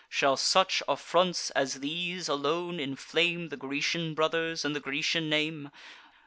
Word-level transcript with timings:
Shall 0.09 0.35
such 0.35 0.81
affronts 0.87 1.51
as 1.51 1.75
these 1.79 2.27
alone 2.27 2.79
inflame 2.79 3.49
The 3.49 3.57
Grecian 3.57 4.15
brothers, 4.15 4.65
and 4.65 4.75
the 4.75 4.79
Grecian 4.79 5.29
name? 5.29 5.69